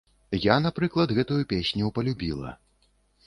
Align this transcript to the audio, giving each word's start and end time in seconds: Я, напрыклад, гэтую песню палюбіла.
Я, 0.45 0.55
напрыклад, 0.67 1.13
гэтую 1.17 1.37
песню 1.53 1.91
палюбіла. 1.99 2.57